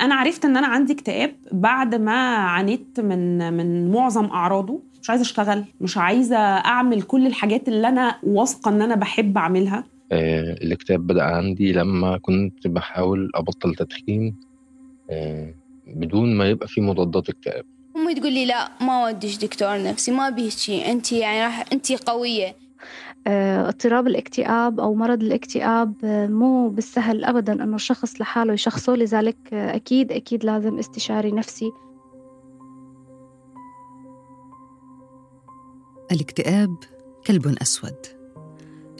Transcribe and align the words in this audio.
أنا 0.00 0.14
عرفت 0.14 0.44
إن 0.44 0.56
أنا 0.56 0.66
عندي 0.66 0.92
اكتئاب 0.92 1.34
بعد 1.52 1.94
ما 1.94 2.36
عانيت 2.36 3.00
من 3.00 3.52
من 3.52 3.90
معظم 3.90 4.24
أعراضه. 4.24 4.80
مش 5.02 5.10
عايزة 5.10 5.22
أشتغل 5.22 5.64
مش 5.80 5.98
عايزة 5.98 6.36
أعمل 6.36 7.02
كل 7.02 7.26
الحاجات 7.26 7.68
اللي 7.68 7.88
أنا 7.88 8.14
واثقة 8.22 8.68
إن 8.68 8.82
أنا 8.82 8.94
بحب 8.94 9.38
أعملها. 9.38 9.84
آه، 10.12 10.52
الاكتئاب 10.52 11.06
بدأ 11.06 11.22
عندي 11.22 11.72
لما 11.72 12.18
كنت 12.18 12.66
بحاول 12.66 13.30
أبطل 13.34 13.74
تدخين 13.74 14.34
آه، 15.10 15.54
بدون 15.86 16.34
ما 16.34 16.48
يبقى 16.48 16.68
في 16.68 16.80
مضادات 16.80 17.28
اكتئاب. 17.28 17.64
أمي 17.96 18.14
تقول 18.14 18.32
لي 18.32 18.46
لا 18.46 18.68
ما 18.80 19.04
وديش 19.06 19.38
دكتور 19.38 19.82
نفسي 19.82 20.10
ما 20.10 20.30
بيه 20.30 20.48
شيء 20.50 20.90
انت 20.90 21.12
يعني 21.12 21.44
راح 21.44 21.64
انت 21.72 21.92
قوية. 21.92 22.54
اضطراب 23.26 24.06
الاكتئاب 24.06 24.80
أو 24.80 24.94
مرض 24.94 25.22
الاكتئاب 25.22 25.94
آه، 26.04 26.26
مو 26.26 26.68
بالسهل 26.68 27.24
أبدا 27.24 27.52
أنه 27.52 27.74
الشخص 27.74 28.20
لحاله 28.20 28.52
يشخصه. 28.52 28.94
لذلك 28.94 29.36
آه، 29.52 29.76
أكيد 29.76 30.12
أكيد 30.12 30.44
لازم 30.44 30.78
استشاري 30.78 31.32
نفسي. 31.32 31.72
الاكتئاب 36.12 36.76
كلب 37.26 37.56
أسود. 37.62 37.96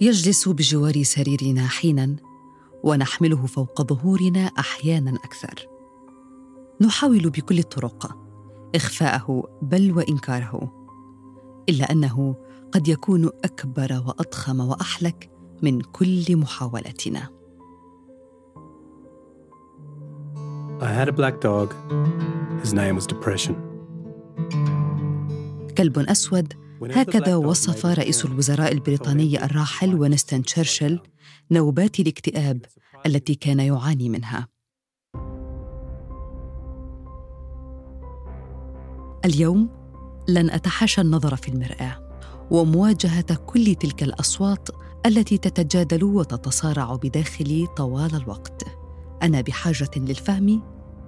يجلس 0.00 0.48
بجوار 0.48 1.02
سريرنا 1.02 1.66
حينا 1.66 2.16
ونحمله 2.82 3.46
فوق 3.46 3.82
ظهورنا 3.82 4.50
أحيانا 4.58 5.10
أكثر. 5.10 5.68
نحاول 6.80 7.30
بكل 7.30 7.58
الطرق 7.58 8.16
إخفاءه 8.74 9.58
بل 9.62 9.92
وإنكاره 9.92 10.72
إلا 11.68 11.92
أنه 11.92 12.34
قد 12.76 12.88
يكون 12.88 13.30
أكبر 13.44 14.02
وأضخم 14.06 14.60
وأحلك 14.60 15.30
من 15.62 15.80
كل 15.80 16.36
محاولاتنا 16.36 17.30
I 20.80 20.92
had 20.92 21.08
a 21.08 21.12
black 21.12 21.40
dog. 21.40 21.74
His 22.62 22.74
name 22.74 22.96
was 22.96 23.06
depression. 23.06 23.54
كلب 25.78 25.98
أسود. 25.98 26.52
هكذا 26.82 27.36
وصف 27.36 27.86
رئيس 27.86 28.24
الوزراء 28.24 28.72
البريطاني 28.72 29.44
الراحل 29.44 29.94
وينستون 29.94 30.42
تشرشل 30.42 31.00
نوبات 31.50 32.00
الاكتئاب 32.00 32.64
التي 33.06 33.34
كان 33.34 33.60
يعاني 33.60 34.08
منها. 34.08 34.48
اليوم 39.24 39.68
لن 40.28 40.50
أتحاشى 40.50 41.00
النظر 41.00 41.36
في 41.36 41.48
المرآة. 41.48 42.05
ومواجهة 42.50 43.34
كل 43.34 43.74
تلك 43.74 44.02
الأصوات 44.02 44.68
التي 45.06 45.38
تتجادل 45.38 46.04
وتتصارع 46.04 46.96
بداخلي 46.96 47.66
طوال 47.76 48.14
الوقت. 48.14 48.62
أنا 49.22 49.40
بحاجة 49.40 49.90
للفهم 49.96 50.62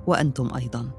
وأنتم 0.07 0.55
أيضا. 0.55 0.91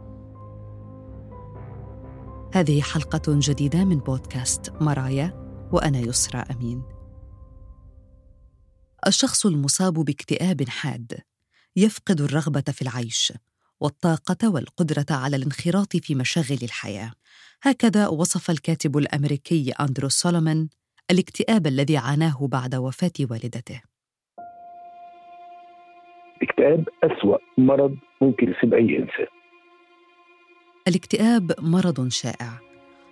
هذه 2.53 2.81
حلقة 2.81 3.21
جديدة 3.27 3.85
من 3.85 3.97
بودكاست 3.97 4.73
مرايا 4.81 5.49
وأنا 5.71 5.99
يسرى 5.99 6.39
أمين. 6.39 6.83
الشخص 9.07 9.45
المصاب 9.45 9.93
باكتئاب 9.93 10.69
حاد 10.69 11.19
يفقد 11.75 12.21
الرغبة 12.21 12.63
في 12.71 12.81
العيش 12.81 13.33
والطاقة 13.79 14.49
والقدرة 14.49 15.05
على 15.09 15.35
الانخراط 15.35 15.97
في 15.97 16.15
مشاغل 16.15 16.59
الحياة. 16.63 17.11
هكذا 17.63 18.07
وصف 18.07 18.49
الكاتب 18.49 18.97
الأمريكي 18.97 19.71
أندرو 19.71 20.09
سولومون 20.09 20.69
الاكتئاب 21.11 21.67
الذي 21.67 21.97
عاناه 21.97 22.47
بعد 22.47 22.75
وفاة 22.75 23.11
والدته. 23.31 23.81
الاكتئاب 26.41 26.89
أسوأ 27.03 27.38
مرض 27.57 27.95
ممكن 28.21 28.51
يصيب 28.51 28.73
أي 28.73 28.97
إنسان. 28.97 29.27
الاكتئاب 30.88 31.51
مرض 31.59 32.07
شائع. 32.07 32.59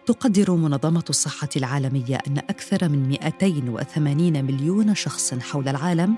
تقدر 0.05 0.51
منظمة 0.51 1.05
الصحة 1.09 1.49
العالمية 1.57 2.17
أن 2.27 2.37
أكثر 2.37 2.89
من 2.89 3.07
280 3.07 4.45
مليون 4.45 4.95
شخص 4.95 5.33
حول 5.33 5.67
العالم 5.67 6.17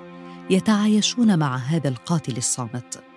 يتعايشون 0.50 1.40
مع 1.40 1.56
هذا 1.56 1.90
القاتل 1.90 2.38
الصامت. 2.38 3.09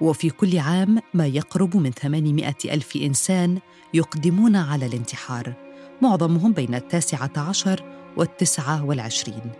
وفي 0.00 0.30
كل 0.30 0.58
عام 0.58 0.98
ما 1.14 1.26
يقرب 1.26 1.76
من 1.76 1.90
800 1.90 2.54
ألف 2.64 2.96
إنسان 2.96 3.58
يقدمون 3.94 4.56
على 4.56 4.86
الانتحار 4.86 5.54
معظمهم 6.02 6.52
بين 6.52 6.74
التاسعة 6.74 7.30
عشر 7.36 7.84
والتسعة 8.16 8.84
والعشرين. 8.84 9.52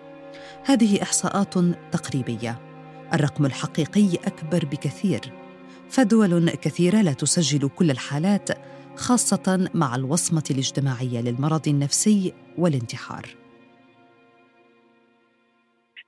هذه 0.65 1.03
إحصاءات 1.03 1.55
تقريبية. 1.93 2.61
الرقم 3.12 3.47
الحقيقي 3.47 4.15
أكبر 4.15 4.65
بكثير. 4.65 5.33
فدول 5.91 6.51
كثيرة 6.51 7.01
لا 7.01 7.12
تسجل 7.12 7.69
كل 7.69 7.91
الحالات 7.91 8.49
خاصة 8.97 9.71
مع 9.75 9.97
الوصمة 9.97 10.45
الاجتماعية 10.51 11.21
للمرض 11.21 11.69
النفسي 11.69 12.33
والانتحار. 12.59 13.44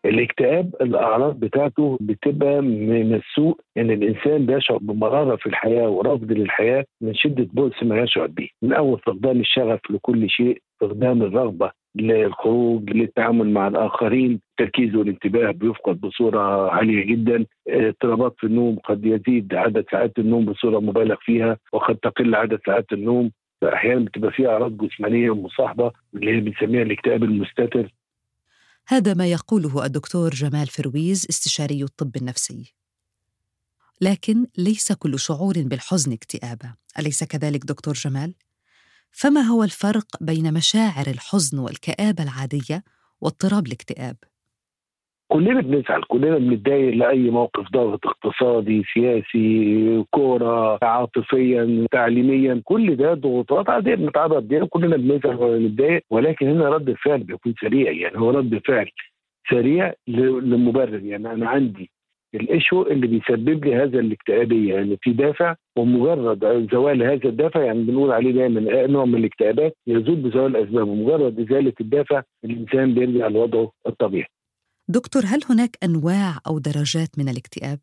الاكتئاب 0.09 0.75
الأعراض 0.81 1.41
بتاعته 1.41 1.99
بتبقى 2.01 2.61
من 2.63 3.15
السوء 3.15 3.61
إن 3.77 3.91
الإنسان 3.91 4.47
بيشعر 4.47 4.79
بمرارة 4.79 5.37
في 5.37 5.47
الحياة 5.47 5.89
ورفض 5.89 6.33
للحياة 6.33 6.85
من 7.01 7.15
شدة 7.15 7.49
بؤس 7.53 7.83
ما 7.83 7.99
يشعر 8.01 8.27
به. 8.27 8.49
من 8.63 8.73
أول 8.73 8.99
فقدان 8.99 9.41
الشغف 9.41 9.81
لكل 9.91 10.31
شيء 10.31 10.59
فقدان 10.81 11.23
الرغبة 11.23 11.71
للخروج 11.95 12.91
للتعامل 12.91 13.51
مع 13.51 13.69
الآخرين 13.69 14.41
التركيز 14.51 14.95
والانتباه 14.95 15.51
بيفقد 15.51 16.01
بصورة 16.01 16.71
عالية 16.71 17.07
جدا. 17.07 17.45
اضطرابات 17.69 18.35
في 18.39 18.45
النوم 18.47 18.77
قد 18.85 19.05
يزيد 19.07 19.55
عدد 19.55 19.85
ساعات 19.91 20.19
النوم 20.19 20.45
بصورة 20.45 20.79
مبالغ 20.81 21.17
فيها 21.21 21.57
وقد 21.73 21.97
تقل 21.97 22.35
عدد 22.35 22.59
ساعات 22.67 22.93
النوم. 22.93 23.31
أحيانا 23.65 24.05
بتبقى 24.05 24.31
فيها 24.31 24.49
أعراض 24.51 24.77
جسمانية 24.77 25.35
مصاحبة 25.35 25.93
اللي 26.15 26.31
هي 26.37 26.41
بنسميها 26.41 26.83
الاكتئاب 26.83 27.25
المستتر. 27.25 27.89
هذا 28.89 29.15
ما 29.15 29.27
يقوله 29.27 29.85
الدكتور 29.85 30.35
جمال 30.35 30.67
فرويز 30.67 31.27
استشاري 31.31 31.83
الطب 31.83 32.17
النفسي. 32.17 32.75
لكن 34.01 34.47
ليس 34.59 34.93
كل 34.93 35.19
شعور 35.19 35.63
بالحزن 35.63 36.13
اكتئابه 36.13 36.75
أليس 36.99 37.25
كذلك 37.25 37.65
دكتور 37.65 37.95
جمال؟ 37.95 38.35
فما 39.11 39.41
هو 39.41 39.65
الفرق 39.65 40.07
بين 40.21 40.55
مشاعر 40.55 41.07
الحزن 41.07 41.59
والكآبة 41.59 42.23
العادية 42.23 42.85
واضطراب 43.21 43.67
الاكتئاب؟ 43.67 44.17
كلنا 45.29 45.61
بنزعل 45.61 46.03
كلنا 46.03 46.39
بنتضايق 46.39 46.95
لأي 46.95 47.31
موقف 47.31 47.71
ضغط 47.73 48.07
اقتصادي 48.07 48.83
سياسي 48.95 50.05
كورة 50.11 50.79
عاطفيا 50.83 51.87
تعليميا 51.91 52.61
كل 52.65 52.97
ده 52.97 53.15
ضغوطات 53.15 53.71
عادية 53.71 53.95
بنتعرض 53.95 54.53
ليها 54.53 54.65
كلنا 54.65 54.97
بنزعل 54.97 55.37
ونتضايق 55.37 56.03
ولكن 56.11 56.49
هنا 56.49 56.69
رد 56.69 56.89
الفعل 56.89 57.19
بيكون 57.23 57.55
سريع 57.61 57.93
يعني 57.93 58.19
هو 58.19 58.31
رد 58.31 58.61
فعل 58.67 58.91
سريع 59.51 59.93
لمبرر. 60.09 61.05
يعني 61.05 61.33
أنا 61.33 61.49
عندي 61.49 61.91
ال 62.35 62.43
issue 62.43 62.83
اللي 62.83 63.07
بيسبب 63.07 63.65
لي 63.65 63.75
هذا 63.75 64.01
الاكتئابية. 64.01 64.75
يعني 64.75 64.99
في 65.03 65.13
دافع 65.13 65.55
ومجرد 65.79 66.69
زوال 66.73 67.03
هذا 67.03 67.29
الدافع 67.29 67.63
يعني 67.63 67.83
بنقول 67.85 68.13
عليه 68.13 68.33
دايما 68.33 68.87
نوع 68.87 69.05
من 69.05 69.15
الاكتئابات 69.15 69.77
يزول 69.87 70.17
بزوال 70.17 70.57
الاسباب 70.57 70.89
ومجرد 70.89 71.41
إزالة 71.41 71.73
الدافع 71.81 72.23
الإنسان 72.45 72.95
بيرجع 72.95 73.29
لوضعه 73.29 73.71
الطبيعي. 73.87 74.27
دكتور 74.89 75.23
هل 75.27 75.41
هناك 75.51 75.77
أنواع 75.85 76.39
أو 76.47 76.59
درجات 76.59 77.09
من 77.19 77.29
الاكتئاب؟ 77.29 77.79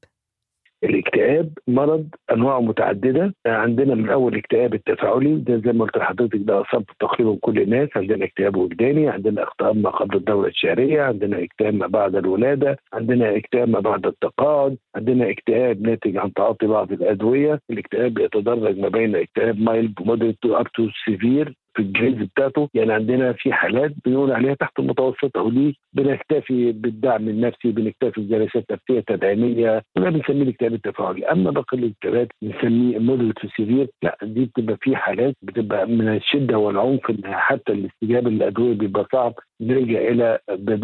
الاكتئاب 0.83 1.49
مرض 1.67 2.07
أنواعه 2.31 2.59
متعددة. 2.61 3.33
عندنا 3.45 3.95
من 3.95 4.09
أول 4.09 4.33
الاكتئاب 4.33 4.73
التفاعلي 4.73 5.35
ده 5.35 5.57
زي 5.65 5.71
ما 5.71 5.85
قلت 5.85 5.97
لحضرتك 5.97 6.35
ده 6.39 6.61
أصاب 6.61 6.83
تقريبا 6.99 7.37
كل 7.41 7.61
الناس. 7.61 7.89
عندنا 7.95 8.25
اكتئاب 8.25 8.55
وجداني 8.55 9.09
عندنا 9.09 9.43
اكتئاب 9.43 9.77
ما 9.77 9.89
قبل 9.89 10.15
الدورة 10.17 10.47
الشهريه 10.47 11.01
عندنا 11.01 11.43
اكتئاب 11.43 11.73
ما 11.73 11.87
بعد 11.87 12.15
الولادة 12.15 12.77
عندنا 12.93 13.37
اكتئاب 13.37 13.69
ما 13.69 13.79
بعد 13.79 14.05
التقاعد 14.05 14.77
عندنا 14.95 15.29
اكتئاب 15.29 15.81
ناتج 15.81 16.17
عن 16.17 16.33
تعاطي 16.33 16.67
بعض 16.67 16.91
الأدوية. 16.91 17.59
الاكتئاب 17.69 18.17
يتدرج 18.17 18.79
ما 18.79 18.89
بين 18.89 19.15
اكتئاب 19.15 19.59
mild 19.59 19.93
moderate 20.01 20.37
up 20.45 20.67
to 20.67 20.87
severe 21.05 21.55
في 21.75 21.81
الجهاز 21.81 22.13
بتاعته. 22.13 22.69
يعني 22.73 22.93
عندنا 22.93 23.33
في 23.33 23.53
حالات 23.53 23.91
بنقول 24.05 24.31
عليها 24.31 24.53
تحت 24.53 24.79
المتوسطة 24.79 25.41
ودي 25.41 25.77
بنكتفي 25.93 26.71
بالدعم 26.71 27.29
النفسي 27.29 27.71
بنكتفي 27.71 28.21
بجلسات 28.21 28.65
نفسية 28.71 28.99
تدعيمية 29.07 29.81
وده 29.97 30.09
بنسميه 30.09 30.41
الاكتئاب 30.43 30.73
التفاعلي. 30.73 31.25
أما 31.25 31.51
باقي 31.51 31.77
الاكتئابات 31.77 32.27
بنسميه 32.41 32.99
مودريت 32.99 33.39
سيفير 33.57 33.87
لا 34.03 34.17
دي 34.23 34.45
بتبقى 34.45 34.77
في 34.81 34.95
حالات 34.95 35.35
بتبقى 35.41 35.87
من 35.87 36.07
الشدة 36.15 36.57
والعنف 36.57 37.01
حتى 37.25 37.71
الاستجابة 37.71 38.29
للأدوية 38.29 38.73
بيبقى 38.73 39.07
صعب. 39.11 39.33
نرجع 39.61 39.99
إلى 39.99 40.39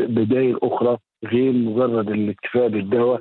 بدائل 0.09 0.57
أخرى 0.63 0.97
غير 1.25 1.51
مجرد 1.51 2.09
الاكتفاء 2.09 2.67
بالدواء. 2.67 3.19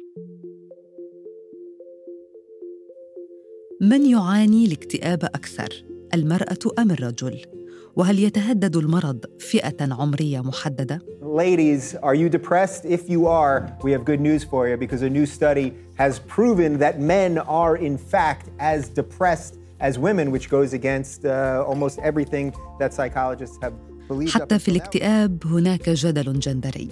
من 3.81 4.07
يعاني 4.11 4.65
الاكتئاب 4.67 5.19
أكثر؟ 5.25 5.69
المرأة 6.15 6.83
أم 6.83 6.91
الرجل؟ 6.91 7.58
وهل 7.99 8.19
يتهدد 8.19 8.77
المرض 8.77 9.25
فئه 9.39 9.95
عمريه 9.95 10.41
محدده؟ 10.41 11.03
هو 11.23 11.39
ladies, 11.39 11.95
are 11.95 12.15
you 12.15 12.29
depressed? 12.29 12.85
If 12.85 13.09
you 13.09 13.27
are, 13.27 13.59
we 13.83 13.91
have 13.93 14.05
good 14.05 14.21
news 14.21 14.45
for 14.45 14.69
you 14.69 14.77
because 14.77 15.03
a 15.03 15.11
new 15.11 15.27
study 15.27 15.73
has 16.03 16.21
proven 16.37 16.79
that 16.79 17.01
men 17.01 17.39
are, 17.39 17.77
in 17.89 17.99
fact, 18.13 18.47
as 18.61 18.89
depressed 19.01 19.55
as 19.81 19.99
women, 19.99 20.27
which 20.35 20.47
goes 20.49 20.73
against 20.81 21.19
uh, 21.25 21.71
almost 21.71 21.97
everything 22.11 22.47
that 22.81 22.91
psychologists 22.95 23.59
have 23.65 23.75
believed. 24.09 24.33
حتى 24.35 24.59
في. 24.59 24.71
الاكتئاب 24.71 25.47
هناك 25.47 25.91
جدل 25.91 26.39
جندري 26.39 26.89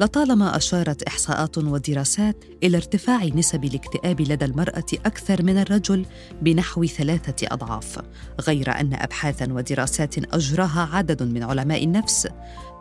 لطالما 0.00 0.56
أشارت 0.56 1.02
إحصاءات 1.02 1.58
ودراسات 1.58 2.44
إلى 2.62 2.76
ارتفاع 2.76 3.24
نسب 3.24 3.64
الاكتئاب 3.64 4.20
لدى 4.20 4.44
المرأة 4.44 4.86
أكثر 5.06 5.42
من 5.42 5.58
الرجل 5.58 6.06
بنحو 6.42 6.84
ثلاثة 6.84 7.46
أضعاف 7.52 7.98
غير 8.40 8.70
أن 8.80 8.94
ابحاثا 8.94 9.52
ودراسات 9.52 10.34
أجراها 10.34 10.88
عدد 10.92 11.22
من 11.22 11.42
علماء 11.42 11.84
النفس 11.84 12.28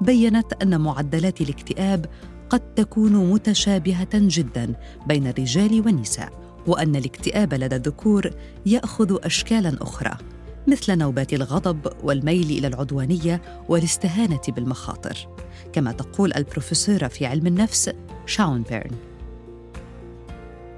بينت 0.02 0.54
أن 0.62 0.82
معدلات 0.82 1.42
الاكتئاب 1.42 2.06
قد 2.50 2.74
تكون 2.76 3.32
متشابهة 3.32 4.10
جدا 4.14 4.74
بين 5.08 5.28
الرجال 5.28 5.82
والنساء 5.86 6.30
وأن 6.68 6.96
الاكتئاب 6.96 7.54
لدى 7.54 7.76
الذكور 7.76 8.30
يأخذ 8.66 9.26
اشكالا 9.26 9.78
أخرى 9.82 10.18
مثل 10.68 10.98
نوبات 10.98 11.34
الغضب 11.34 11.88
والميل 12.04 12.50
إلى 12.50 12.68
العدوانية 12.68 13.42
والاستهانة 13.70 14.42
بالمخاطر. 14.48 15.28
كما 15.78 15.92
تقول 15.92 16.34
البروفيسورة 16.34 17.08
في 17.08 17.26
علم 17.26 17.48
النفس 17.48 17.96
شاون 18.26 18.64
بيرن. 18.70 18.98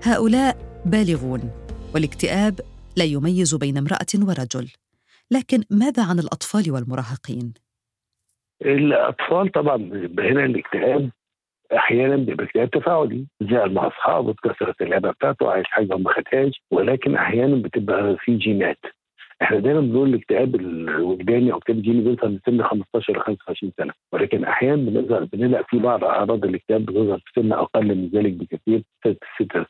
هؤلاء 0.03 0.57
بالغون 0.85 1.51
والاكتئاب 1.93 2.59
لا 2.97 3.03
يميز 3.03 3.55
بين 3.55 3.77
امرأة 3.77 4.13
ورجل. 4.27 4.67
لكن 5.31 5.63
ماذا 5.71 6.03
عن 6.09 6.19
الأطفال 6.19 6.71
والمراهقين؟ 6.71 7.53
الأطفال 8.61 9.51
طبعا 9.51 9.75
هنا 10.19 10.45
الاكتئاب 10.45 11.09
أحيانا 11.75 12.15
بيبقى 12.15 12.45
اكتئاب 12.45 12.69
تفاعلي 12.69 13.27
زعل 13.41 13.73
مع 13.73 13.87
أصحابه 13.87 14.31
اتكسرت 14.31 14.81
اللعبه 14.81 15.11
بتاعته 15.11 15.51
عايز 15.51 15.65
حاجة 15.65 15.93
وما 15.95 16.13
خدهاش 16.13 16.61
ولكن 16.71 17.15
أحيانا 17.15 17.55
بتبقى 17.55 18.17
في 18.19 18.37
جينات. 18.37 18.79
إحنا 19.41 19.59
دايما 19.59 19.81
بنقول 19.81 20.09
الاكتئاب 20.09 20.55
الوجداني 20.55 21.51
أو 21.51 21.57
الاكتئاب 21.57 21.77
الجيني 21.77 22.01
بيظهر 22.01 22.29
من 22.29 22.39
سن 22.45 22.63
15 22.63 23.13
ل 23.17 23.19
25 23.21 23.71
سنة. 23.77 23.93
ولكن 24.13 24.43
أحيانا 24.45 24.75
بنظهر 24.75 25.23
بنلاقي 25.23 25.63
في 25.69 25.79
بعض 25.79 26.03
أعراض 26.03 26.45
الاكتئاب 26.45 26.85
بتظهر 26.85 27.17
في 27.25 27.41
سن 27.41 27.51
أقل 27.51 27.87
من 27.95 28.09
ذلك 28.13 28.33
بكثير 28.33 28.83
ست 28.99 29.17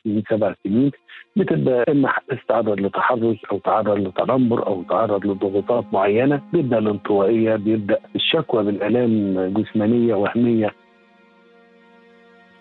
سنين 0.04 0.22
سبع 0.30 0.54
سنين 0.64 0.90
بتبقى 1.36 1.84
إما 1.88 2.12
استعرض 2.32 2.80
لتحرش 2.80 3.44
أو 3.52 3.58
تعرض 3.58 3.98
لتنمر 3.98 4.66
أو 4.66 4.82
تعرض 4.82 5.26
لضغوطات 5.26 5.84
معينة 5.92 6.42
بيبدأ 6.52 6.78
الانطوائية 6.78 7.56
بيبدأ 7.56 7.98
الشكوى 8.16 8.64
بالآلام 8.64 9.34
جسمانية 9.62 10.14
وهمية. 10.14 10.70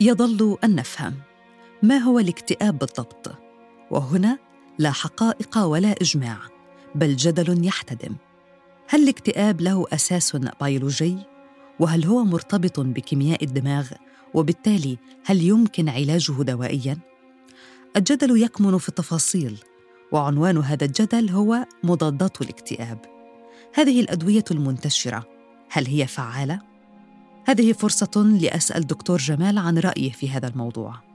يظل 0.01 0.57
أن 0.63 0.75
نفهم 0.75 1.13
ما 1.83 1.97
هو 1.97 2.19
الاكتئاب 2.19 2.77
بالضبط 2.79 3.27
وهنا 3.91 4.38
لا 4.79 4.91
حقائق 4.91 5.57
ولا 5.57 5.91
إجماع. 6.01 6.38
بل 6.95 7.15
جدل 7.15 7.65
يحتدم. 7.65 8.15
هل 8.88 9.03
الاكتئاب 9.03 9.62
له 9.62 9.86
أساس 9.94 10.38
بيولوجي؟ 10.62 11.18
وهل 11.80 12.06
هو 12.06 12.24
مرتبط 12.24 12.80
بكيمياء 12.80 13.44
الدماغ؟ 13.44 13.91
وبالتالي 14.33 14.97
هل 15.25 15.41
يمكن 15.41 15.89
علاجه 15.89 16.31
دوائيا؟ 16.31 16.97
الجدل 17.97 18.41
يكمن 18.41 18.77
في 18.77 18.89
التفاصيل 18.89 19.57
وعنوان 20.12 20.57
هذا 20.57 20.86
الجدل 20.86 21.30
هو 21.30 21.65
مضادات 21.83 22.41
الاكتئاب. 22.41 22.97
هذه 23.74 24.01
الأدوية 24.01 24.44
المنتشرة 24.51 25.25
هل 25.69 25.88
هي 25.88 26.07
فعالة؟ 26.07 26.62
هذه 27.45 27.74
فرصة 27.74 28.38
لأسأل 28.42 28.88
دكتور 28.88 29.18
جمال 29.18 29.57
عن 29.57 29.77
رأيه 29.77 30.12
في 30.12 30.30
هذا 30.30 30.47
الموضوع. 30.47 31.08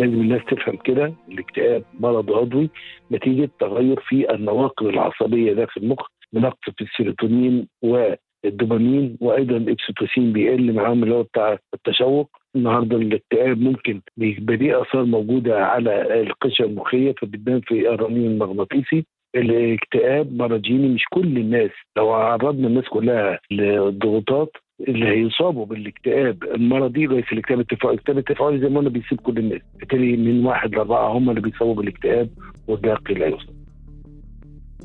لازم 0.00 0.20
الناس 0.20 0.40
تفهم 0.50 0.76
كده 0.76 1.12
الاكتئاب 1.28 1.82
مرض 2.00 2.32
عضوي 2.32 2.70
نتيجة 3.12 3.50
تغير 3.60 4.00
في 4.00 4.34
النواقل 4.34 4.88
العصبية 4.88 5.52
داخل 5.52 5.80
المخ 5.82 6.06
بنقص 6.32 6.58
في 6.76 6.84
السيروتونين 6.84 7.68
والدوبامين 7.82 9.16
وأيضا 9.20 9.56
الاكسيتوسين 9.56 10.32
بيقل 10.32 10.72
معاهم 10.72 11.02
اللي 11.02 11.14
هو 11.14 11.22
بتاع 11.22 11.58
التشوق. 11.74 12.30
النهارده 12.56 12.96
الاكتئاب 12.96 13.60
ممكن 13.60 14.00
بيبقى 14.16 14.56
ليه 14.56 14.82
آثار 14.82 15.04
موجودة 15.04 15.64
على 15.66 16.20
القشرة 16.20 16.66
المخية 16.66 17.12
فبتبان 17.20 17.60
في 17.60 17.88
الرنين 17.88 18.26
المغناطيسي. 18.30 19.04
الاكتئاب 19.36 20.32
مرض 20.36 20.62
جيني 20.62 20.88
مش 20.88 21.04
كل 21.12 21.36
الناس 21.38 21.70
لو 21.96 22.12
عرضنا 22.12 22.66
الناس 22.68 22.84
كلها 22.88 23.38
للضغوطات 23.50 24.50
اللي 24.88 25.06
هيصابوا 25.06 25.66
بالاكتئاب. 25.66 26.44
المرضي 26.44 27.06
ليس 27.06 27.24
الاكتئاب 27.32 27.60
التفاعلي، 27.60 27.94
الاكتئاب 27.94 28.18
التفاعلي 28.18 28.60
زي 28.60 28.68
ما 28.68 28.78
قلنا 28.78 28.90
بيصيب 28.90 29.20
كل 29.20 29.38
الناس، 29.38 29.60
بالتالي 29.78 30.16
من 30.16 30.46
واحد 30.46 30.74
لأربعة 30.74 31.12
هم 31.18 31.30
اللي 31.30 31.40
بيصابوا 31.40 31.74
بالاكتئاب 31.74 32.30
والباقي 32.68 33.14
لا 33.14 33.26
يصاب. 33.26 33.60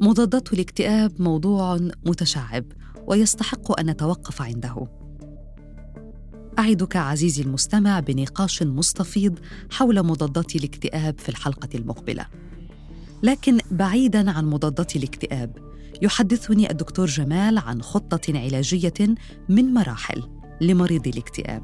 مضادات 0.02 0.54
الاكتئاب 0.54 1.12
موضوع 1.20 1.78
متشعب 2.06 2.64
ويستحق 3.08 3.80
أن 3.80 3.90
نتوقف 3.90 4.42
عنده. 4.42 4.88
أعدك 6.60 6.96
عزيزي 6.96 7.44
المستمع 7.44 8.00
بنقاش 8.00 8.64
مستفيض 8.64 9.40
حول 9.72 10.04
مضادات 10.04 10.56
الاكتئاب 10.56 11.20
في 11.20 11.30
الحلقة 11.30 11.70
المقبلة. 11.76 12.26
لكن 13.24 13.58
بعيدا 13.72 14.32
عن 14.32 14.46
مضادات 14.46 14.96
الاكتئاب 14.96 15.58
يحدثني 16.02 16.72
الدكتور 16.72 17.06
جمال 17.06 17.58
عن 17.58 17.82
خطة 17.82 18.22
علاجية 18.30 19.16
من 19.50 19.74
مراحل 19.74 20.24
لمريض 20.62 21.08
الاكتئاب. 21.08 21.62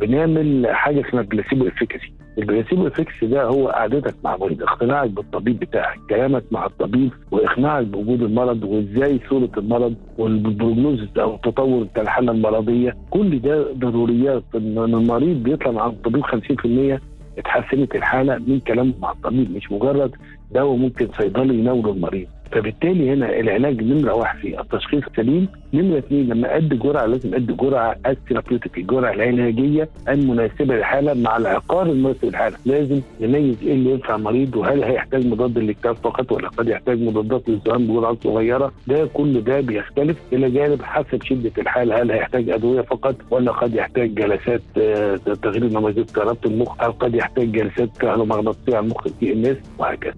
بنعمل 0.00 0.66
حاجة 0.70 1.08
اسمها 1.08 1.22
placebo 1.22 1.66
efficacy 1.68 2.12
ال 2.38 2.44
placebo 2.44 2.86
effect 2.86 3.24
ده 3.24 3.44
هو 3.44 3.68
قعدتك 3.68 4.14
مع 4.24 4.36
مريض 4.36 4.62
اقتناعك 4.62 5.10
بالطبيب 5.10 5.58
بتاعك 5.58 5.98
كلامك 6.10 6.44
مع 6.50 6.66
الطبيب 6.66 7.10
واقناعك 7.30 7.86
بوجود 7.86 8.22
المرض 8.22 8.64
وازاي 8.64 9.20
صورة 9.30 9.50
المرض 9.56 9.94
وال 10.18 10.34
prognosis 10.34 11.08
أو 11.18 11.36
بتاع 11.84 12.02
الحالة 12.02 12.32
المرضية. 12.32 12.96
كل 13.10 13.38
ده 13.40 13.72
ضروريات. 13.72 14.44
إن 14.54 14.78
المريض 14.78 15.42
بيطلع 15.42 15.70
مع 15.70 15.86
الطبيب 15.86 16.22
50% 16.24 17.00
اتحسنت 17.38 17.94
الحالة 17.94 18.38
من 18.38 18.60
كلامه 18.60 18.94
مع 19.00 19.10
الطبيب 19.12 19.56
مش 19.56 19.72
مجرد 19.72 20.12
دواء 20.50 20.76
ممكن 20.76 21.08
صيدلي 21.18 21.54
يناوله 21.58 21.92
المريض. 21.92 22.28
فبالتالي 22.52 23.12
هنا 23.12 23.40
العلاج 23.40 23.82
نمرة 23.82 24.12
واحد 24.14 24.38
في 24.38 24.60
التشخيص 24.60 25.04
سليم 25.16 25.48
نمرة 25.74 25.98
اثنين 25.98 26.28
لما 26.28 26.56
أدي 26.56 26.76
جرعة 26.76 27.06
لازم 27.06 27.34
أدي 27.34 27.52
جرعة 27.52 27.96
الثيرابيوتيك 28.06 28.78
الجرعة 28.78 29.12
العلاجية 29.12 29.88
المناسبة 30.08 30.74
للحالة 30.74 31.14
مع 31.14 31.36
العقار 31.36 31.86
المناسب 31.86 32.24
للحالة. 32.24 32.56
لازم 32.66 33.00
نميز 33.20 33.56
إيه 33.62 33.72
اللي 33.74 33.90
ينفع 33.90 34.14
المريض 34.16 34.56
وهل 34.56 34.84
هيحتاج 34.84 35.26
مضاد 35.26 35.58
للاكتئاب 35.58 35.96
فقط 35.96 36.32
ولا 36.32 36.48
قد 36.48 36.68
يحتاج 36.68 37.02
مضادات 37.02 37.48
للذهان 37.48 37.86
بجرعات 37.86 38.22
صغيرة. 38.24 38.72
ده 38.86 39.06
كل 39.14 39.40
ده 39.44 39.60
بيختلف 39.60 40.16
إلى 40.32 40.50
جانب 40.50 40.82
حسب 40.82 41.22
شدة 41.22 41.52
الحاله 41.58 42.02
هل 42.02 42.10
هيحتاج 42.10 42.50
أدوية 42.50 42.80
فقط 42.80 43.16
ولا 43.30 43.52
قد 43.52 43.74
يحتاج 43.74 44.14
جلسات 44.14 44.62
آه، 44.78 45.16
تغيير 45.16 45.64
نماذج 45.64 46.10
كهرباء 46.10 46.36
المخ 46.46 46.80
أو 46.82 46.90
قد 46.90 47.14
يحتاج 47.14 47.52
جلسات 47.52 47.98
كهرومغناطيسية 47.98 48.76
على 48.76 48.84
المخ 48.86 49.08
في 49.20 49.32
الناس 49.32 49.56
وهكذا. 49.78 50.14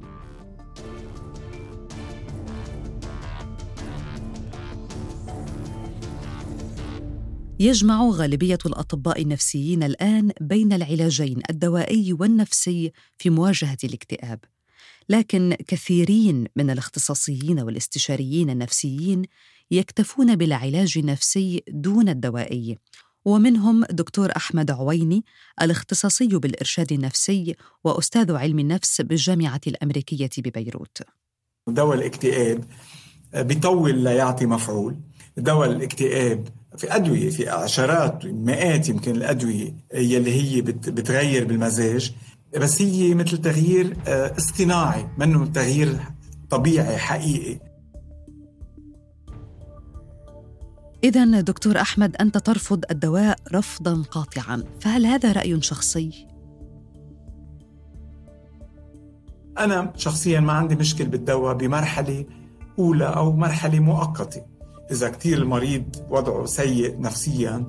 يجمع 7.62 8.09
غالبية 8.09 8.59
الأطباء 8.66 9.23
النفسيين 9.23 9.83
الآن 9.83 10.33
بين 10.40 10.73
العلاجين 10.73 11.42
الدوائي 11.50 12.12
والنفسي 12.12 12.92
في 13.19 13.31
مواجهة 13.31 13.76
الاكتئاب. 13.85 14.40
لكن 15.09 15.57
كثيرين 15.69 16.47
من 16.57 16.71
الاختصاصيين 16.71 17.61
والاستشاريين 17.61 18.50
النفسيين 18.50 19.23
يكتفون 19.71 20.37
بالعلاج 20.37 20.99
النفسي 20.99 21.62
دون 21.69 22.09
الدوائي. 22.09 22.78
ومنهم 23.25 23.85
دكتور 23.85 24.33
أحمد 24.37 24.71
عويني 24.71 25.25
الاختصاصي 25.62 26.26
بالإرشاد 26.26 26.92
النفسي 26.92 27.57
وأستاذ 27.85 28.33
علم 28.33 28.59
النفس 28.59 29.00
بالجامعة 29.00 29.61
الأمريكية 29.66 30.31
ببيروت. 30.38 31.02
دواء 31.69 31.99
الاكتئاب 31.99 32.64
بيطول 33.35 33.99
ليعطي 33.99 34.47
مفعول. 34.47 34.97
دواء 35.37 35.71
الاكتئاب 35.71 36.62
في 36.79 36.97
أدوية 36.97 37.31
في 37.31 37.49
عشرات 37.49 38.26
مئات 38.26 38.88
يمكن 38.88 39.17
الأدوية 39.17 39.75
يلي 39.95 40.33
هي 40.57 40.61
بت- 40.61 40.88
بتغير 40.88 41.45
بالمزاج. 41.45 42.12
بس 42.57 42.83
هي 42.83 43.14
مثل 43.14 43.38
تغيير 43.38 43.97
آه، 44.09 44.37
اصطناعي 44.38 45.09
منه 45.19 45.47
تغيير 45.47 45.99
طبيعي 46.50 46.97
حقيقي. 46.99 47.61
اذا 51.05 51.41
دكتور 51.41 51.81
أحمد 51.81 52.17
أنت 52.17 52.38
ترفض 52.38 52.85
الدواء 52.91 53.37
رفضا 53.55 54.02
قاطعا. 54.02 54.64
فهل 54.81 55.07
هذا 55.07 55.33
رأي 55.33 55.62
شخصي؟ 55.62 56.26
أنا 59.59 59.93
شخصيا 59.97 60.41
ما 60.41 60.52
عندي 60.52 60.76
مشكل 60.76 61.05
بالدواء 61.07 61.55
بمرحلة 61.55 62.25
أولى 62.79 63.05
أو 63.05 63.33
مرحلة 63.37 63.81
مؤقتة. 63.81 64.51
إذا 64.91 65.09
كتير 65.09 65.39
المريض 65.39 65.85
وضعه 66.11 66.47
سيء 66.47 67.01
نفسيا 67.01 67.65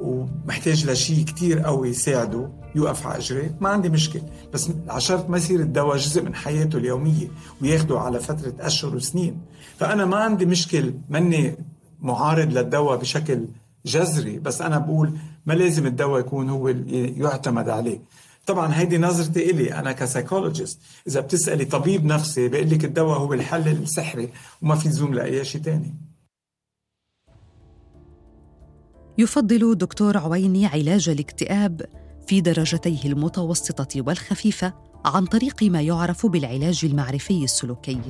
ومحتاج 0.00 0.90
لشيء 0.90 1.24
كتير 1.24 1.58
قوي 1.58 1.88
يساعده 1.88 2.50
يوقف 2.74 3.06
على 3.06 3.18
اجريه 3.18 3.56
ما 3.60 3.68
عندي 3.68 3.88
مشكل 3.88 4.20
بس 4.52 4.70
على 4.88 5.00
شرط 5.00 5.30
ما 5.30 5.36
يصير 5.38 5.60
الدواء 5.60 5.96
جزء 5.96 6.22
من 6.22 6.34
حياته 6.34 6.76
اليومية 6.78 7.28
وياخده 7.62 8.00
على 8.00 8.20
فترة 8.20 8.54
أشهر 8.60 8.96
وسنين. 8.96 9.40
فأنا 9.78 10.04
ما 10.04 10.16
عندي 10.16 10.46
مشكل 10.46 10.94
مني 11.08 11.56
معارض 12.00 12.52
للدواء 12.52 12.96
بشكل 12.96 13.48
جذري 13.86 14.38
بس 14.38 14.62
أنا 14.62 14.78
بقول 14.78 15.18
ما 15.46 15.52
لازم 15.52 15.86
الدواء 15.86 16.20
يكون 16.20 16.48
هو 16.50 16.68
يعتمد 17.16 17.68
عليه. 17.68 18.00
طبعا 18.46 18.78
هيدي 18.78 18.98
نظرتي 18.98 19.50
إلي 19.50 19.74
أنا 19.74 19.92
ك 19.92 19.99
psychologist 19.99 20.78
إذا 21.08 21.20
بتسألي 21.20 21.64
طبيب 21.64 22.04
نفسي 22.04 22.48
بيقول 22.48 22.70
لك 22.70 22.84
الدواء 22.84 23.18
هو 23.18 23.32
الحل 23.34 23.68
السحري 23.68 24.28
وما 24.62 24.74
في 24.74 24.88
لزوم 24.88 25.14
لأي 25.14 25.44
شيء 25.44 25.60
تاني. 25.60 25.94
يفضل 29.20 29.74
دكتور 29.74 30.16
عويني 30.16 30.66
علاج 30.66 31.08
الاكتئاب 31.08 31.82
في 32.26 32.40
درجتيه 32.40 33.04
المتوسطة 33.04 34.02
والخفيفة 34.06 34.72
عن 35.04 35.26
طريق 35.26 35.62
ما 35.62 35.82
يعرف 35.82 36.26
بالعلاج 36.26 36.80
المعرفي 36.84 37.44
السلوكي. 37.44 38.00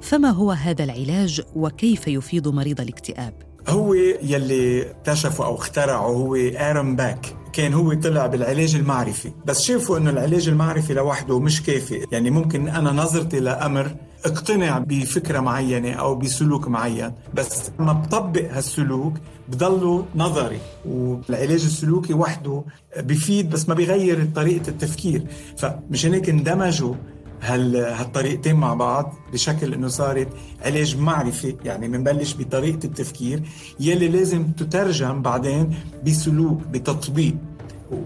فما 0.00 0.30
هو 0.30 0.50
هذا 0.50 0.84
العلاج 0.84 1.42
وكيف 1.56 2.08
يفيد 2.08 2.48
مريض 2.48 2.80
الاكتئاب؟ 2.80 3.34
هو 3.68 3.94
يلي 3.94 4.90
اكتشفه 4.90 5.44
أو 5.44 5.54
اخترعه 5.54 6.06
هو 6.06 6.34
آرون 6.34 6.96
بيك 6.96 7.36
كان 7.52 7.74
هو 7.74 7.94
طلع 7.94 8.26
بالعلاج 8.26 8.74
المعرفي 8.74 9.32
بس 9.46 9.62
شافوا 9.62 9.98
إنه 9.98 10.10
العلاج 10.10 10.48
المعرفي 10.48 10.94
لوحده 10.94 11.38
مش 11.38 11.62
كافي 11.62 12.06
يعني 12.12 12.30
ممكن 12.30 12.68
أنا 12.68 12.92
نظرتي 12.92 13.40
لأمر 13.40 13.96
اقتنع 14.24 14.78
بفكرة 14.78 15.40
معينة 15.40 15.92
أو 15.92 16.14
بسلوك 16.14 16.68
معين 16.68 17.12
بس 17.34 17.70
لما 17.80 17.92
بطبق 17.92 18.52
هالسلوك 18.52 19.14
بضله 19.48 20.06
نظري 20.16 20.58
والعلاج 20.86 21.64
السلوكي 21.64 22.14
وحده 22.14 22.64
بفيد 22.98 23.50
بس 23.50 23.68
ما 23.68 23.74
بيغير 23.74 24.28
طريقة 24.34 24.68
التفكير. 24.68 25.22
فمشان 25.58 26.14
هيك 26.14 26.28
اندمجوا 26.28 26.94
هال 27.42 27.76
هالطريقتين 27.76 28.56
مع 28.56 28.74
بعض 28.74 29.14
بشكل 29.32 29.74
إنه 29.74 29.88
صارت 29.88 30.28
علاج 30.64 30.96
معرفي 30.96 31.56
يعني 31.64 31.88
بنبلش 31.88 32.34
بطريقة 32.34 32.84
التفكير 32.84 33.42
يلي 33.80 34.08
لازم 34.08 34.44
تترجم 34.52 35.22
بعدين 35.22 35.74
بسلوك 36.06 36.60
بتطبيق 36.62 37.34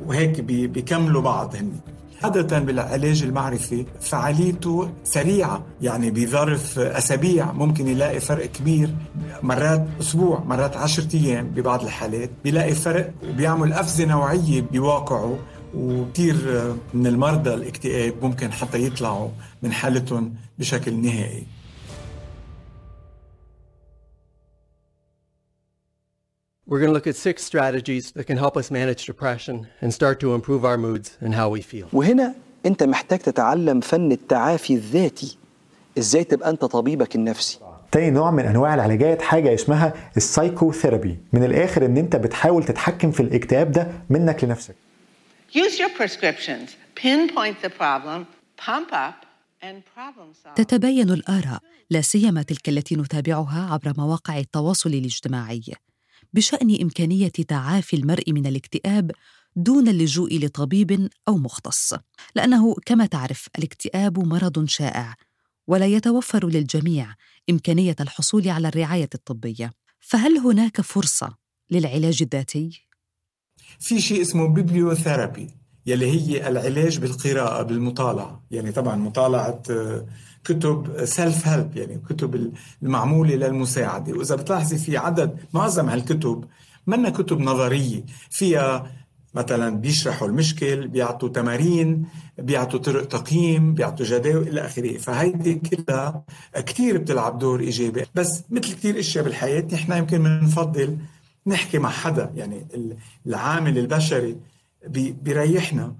وهيك 0.06 0.40
بيكملوا 0.40 1.22
بعض 1.22 1.54
هن 1.56 1.72
عادة 2.24 2.58
بالعلاج 2.58 3.22
المعرفي 3.22 3.86
فعاليته 4.00 4.90
سريعة 5.04 5.62
يعني 5.82 6.10
بظرف 6.10 6.78
أسابيع 6.78 7.52
ممكن 7.52 7.88
يلاقي 7.88 8.20
فرق 8.20 8.46
كبير 8.46 8.90
مرات 9.42 9.86
أسبوع 10.00 10.44
مرات 10.44 10.76
عشرة 10.76 11.16
أيام 11.16 11.46
ببعض 11.46 11.82
الحالات. 11.82 12.30
بيلاقي 12.44 12.74
فرق 12.74 13.12
وبيعمل 13.28 13.72
أفزة 13.72 14.04
نوعية 14.04 14.60
بواقعه 14.60 15.38
وكثير 15.74 16.36
من 16.94 17.06
المرضى 17.06 17.54
الاكتئاب 17.54 18.14
ممكن 18.22 18.52
حتى 18.52 18.86
يطلعوا 18.86 19.28
من 19.62 19.72
حالتهم 19.72 20.34
بشكل 20.58 20.94
نهائي. 20.94 21.46
We're 26.68 26.80
going 26.80 26.92
to 26.94 26.98
look 26.98 27.06
at 27.06 27.14
six 27.14 27.36
strategies 27.44 28.04
that 28.16 28.26
can 28.30 28.38
help 28.44 28.56
us 28.56 28.66
manage 28.72 29.06
depression 29.12 29.56
and 29.82 29.94
start 29.94 30.16
to 30.24 30.34
improve 30.34 30.62
our 30.64 30.76
moods 30.76 31.08
and 31.20 31.32
how 31.32 31.48
we 31.48 31.62
feel. 31.62 31.88
وهنا 31.92 32.34
انت 32.66 32.82
محتاج 32.82 33.18
تتعلم 33.18 33.80
فن 33.80 34.12
التعافي 34.12 34.74
الذاتي 34.74 35.36
إزاي 35.98 36.24
تبقى 36.24 36.50
انت 36.50 36.64
طبيبك 36.64 37.16
النفسي. 37.16 37.58
تاني 37.92 38.10
نوع 38.10 38.30
من 38.30 38.44
انواع 38.44 38.74
العلاجات 38.74 39.22
حاجة 39.22 39.54
اسمها 39.54 40.12
السايكوثيرابي. 40.16 41.18
من 41.32 41.44
الآخر 41.44 41.86
ان 41.86 41.96
انت 41.96 42.16
بتحاول 42.16 42.64
تتحكم 42.64 43.10
في 43.10 43.20
الاكتئاب 43.20 43.72
ده 43.72 43.92
منك 44.10 44.44
لنفسك. 44.44 44.74
Use 45.52 45.78
your 45.78 45.90
prescriptions, 46.00 46.68
pinpoint 47.02 47.56
the 47.62 47.70
problem, 47.70 48.26
pump 48.66 48.92
up, 48.92 49.26
and 49.62 49.76
problem 49.96 50.34
solve. 50.44 50.54
تتباين 50.56 51.10
الآراء 51.10 51.60
لا 51.90 52.00
سيما 52.00 52.42
تلك 52.42 52.68
التي 52.68 52.96
نتابعها 52.96 53.72
عبر 53.72 53.92
مواقع 53.98 54.38
التواصل 54.38 54.90
الاجتماعي. 54.90 55.62
بشأن 56.36 56.80
إمكانية 56.82 57.28
تعافي 57.28 57.96
المرء 57.96 58.32
من 58.32 58.46
الاكتئاب 58.46 59.10
دون 59.56 59.88
اللجوء 59.88 60.38
لطبيب 60.38 61.08
أو 61.28 61.36
مختص 61.36 61.94
لأنه 62.34 62.74
كما 62.86 63.06
تعرف 63.06 63.48
الاكتئاب 63.58 64.18
مرض 64.18 64.64
شائع 64.64 65.14
ولا 65.66 65.86
يتوفر 65.86 66.48
للجميع 66.48 67.14
إمكانية 67.50 67.96
الحصول 68.00 68.48
على 68.48 68.68
الرعاية 68.68 69.08
الطبية 69.14 69.72
فهل 70.00 70.38
هناك 70.38 70.80
فرصة 70.80 71.36
للعلاج 71.70 72.22
الذاتي؟ 72.22 72.86
في 73.80 74.00
شيء 74.00 74.22
اسمه 74.22 74.48
bibliotherapy 74.48 75.50
يلي 75.86 76.06
هي 76.10 76.48
العلاج 76.48 76.98
بالقراءة 76.98 77.62
بالمطالعة. 77.62 78.42
يعني 78.50 78.72
طبعا 78.72 78.96
مطالعة 78.96 79.62
كتب 80.44 81.04
self-help 81.04 81.76
يعني 81.76 82.02
كتب 82.08 82.52
المعمولة 82.82 83.34
للمساعدة. 83.34 84.18
وإذا 84.18 84.34
بتلاحظي 84.36 84.78
في 84.78 84.96
عدد 84.96 85.38
معظم 85.52 85.88
هالكتب 85.88 86.44
منا 86.86 87.10
كتب 87.10 87.40
نظرية. 87.40 88.04
فيها 88.30 88.92
مثلا 89.34 89.76
بيشرحوا 89.76 90.28
المشكل 90.28 90.88
بيعطوا 90.88 91.28
تمارين 91.28 92.06
بيعطوا 92.38 92.78
طرق 92.78 93.04
تقييم 93.08 93.74
بيعطوا 93.74 94.06
جداول 94.06 94.48
إلى 94.48 94.66
آخره. 94.66 94.98
فهيدي 94.98 95.54
كلها 95.54 96.24
كثير 96.54 96.98
بتلعب 96.98 97.38
دور 97.38 97.60
إيجابي. 97.60 98.04
بس 98.14 98.42
مثل 98.50 98.74
كثير 98.74 98.98
أشياء 98.98 99.24
بالحياة 99.24 99.66
نحن 99.72 99.92
يمكن 99.92 100.22
بنفضل 100.22 100.96
نحكي 101.46 101.78
مع 101.78 101.90
حدا. 101.90 102.32
يعني 102.36 102.66
العامل 103.26 103.78
البشري 103.78 104.36
بيريحنا 104.88 105.94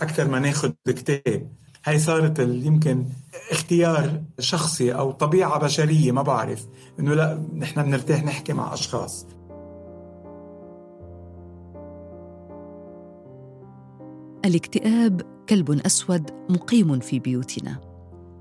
أكثر 0.00 0.28
ما 0.28 0.38
ناخذ 0.38 0.72
كتاب. 0.86 1.48
هاي 1.84 1.98
صارت 1.98 2.38
يمكن 2.38 3.04
اختيار 3.50 4.22
شخصي 4.38 4.94
أو 4.94 5.10
طبيعة 5.10 5.58
بشرية 5.58 6.12
ما 6.12 6.22
بعرف. 6.22 6.66
إنه 7.00 7.14
لا 7.14 7.42
نحن 7.56 7.82
بنرتاح 7.82 8.24
نحكي 8.24 8.52
مع 8.52 8.74
أشخاص. 8.74 9.26
الاكتئاب 14.44 15.22
كلب 15.48 15.70
أسود 15.86 16.30
مقيم 16.48 17.00
في 17.00 17.18
بيوتنا 17.18 17.80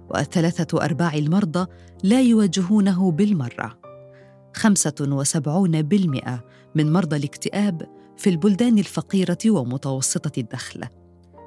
والثلاثة 0.09 0.85
أرباع 0.85 1.13
المرضى 1.13 1.67
لا 2.03 2.21
يواجهونه 2.21 3.11
بالمرة. 3.11 3.77
75% 4.53 6.43
من 6.75 6.93
مرضى 6.93 7.15
الاكتئاب 7.15 8.00
في 8.17 8.29
البلدان 8.29 8.77
الفقيرة 8.77 9.37
ومتوسطة 9.47 10.39
الدخل. 10.39 10.83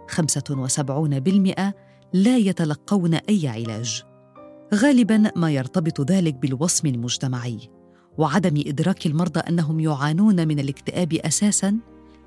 75% 0.09 1.75
لا 2.13 2.37
يتلقون 2.37 3.15
أي 3.15 3.49
علاج. 3.49 4.03
غالبا 4.75 5.33
ما 5.37 5.51
يرتبط 5.51 6.11
ذلك 6.11 6.35
بالوصم 6.35 6.89
المجتمعي. 6.89 7.59
وعدم 8.19 8.63
إدراك 8.67 9.07
المرضى 9.07 9.41
أنهم 9.41 9.81
يعانون 9.81 10.49
من 10.49 10.59
الاكتئاب 10.59 11.13
أساسا 11.13 11.79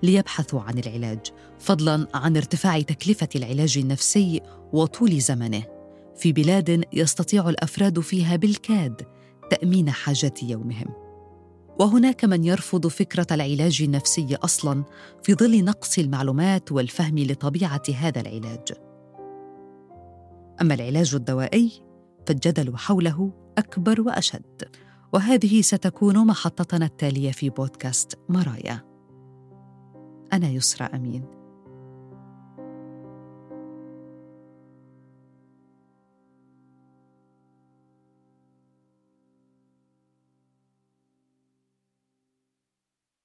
ليبحثوا 0.04 0.62
عن 0.62 0.78
العلاج 0.78 1.20
فضلا 1.60 2.08
عن 2.14 2.38
ارتفاع 2.38 2.82
تكلفة 2.82 3.30
العلاج 3.36 3.78
النفسي 3.78 4.42
وطول 4.74 5.20
زمنه. 5.22 5.64
في 6.16 6.32
بلاد 6.32 6.84
يستطيع 6.94 7.50
الأفراد 7.50 8.00
فيها 8.00 8.36
بالكاد 8.36 9.02
تأمين 9.50 9.90
حاجات 9.90 10.44
يومهم. 10.44 11.07
وهناك 11.80 12.26
من 12.26 12.44
يرفض 12.44 12.88
فكرة 12.88 13.28
العلاج 13.32 13.82
النفسي 13.82 14.36
أصلا 14.36 14.84
في 15.24 15.34
ظل 15.34 15.64
نقص 15.64 15.98
المعلومات 16.00 16.72
والفهم 16.72 17.20
لطبيعة 17.20 17.84
هذا 17.96 18.22
العلاج. 18.22 18.74
أما 20.62 20.74
العلاج 20.74 21.16
الدوائي 21.16 21.72
فالجدل 22.28 22.78
حوله 22.78 23.32
أكبر 23.58 24.02
وأشد. 24.02 24.64
وهذه 25.14 25.62
ستكون 25.62 26.28
محطتنا 26.28 26.86
التالية 26.86 27.32
في 27.32 27.50
بودكاست 27.50 28.20
مرايا. 28.30 28.82
أنا 30.34 30.50
يسرى 30.50 30.86
أمين. 30.86 31.37